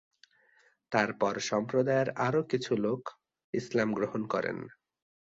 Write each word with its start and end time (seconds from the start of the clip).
তার 0.91 1.09
পর 1.13 1.33
সম্প্রদায়ের 1.49 2.09
আরও 2.17 2.41
কিছু 2.43 2.71
লোক 2.77 3.01
ইসলাম 3.53 3.89
গ্রহণ 3.93 4.21
করেন। 4.27 4.57